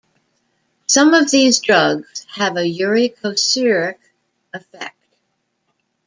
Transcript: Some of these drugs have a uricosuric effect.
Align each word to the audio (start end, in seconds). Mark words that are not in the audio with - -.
Some 0.87 1.13
of 1.13 1.29
these 1.29 1.59
drugs 1.59 2.25
have 2.31 2.57
a 2.57 2.61
uricosuric 2.63 3.99
effect. 4.51 5.15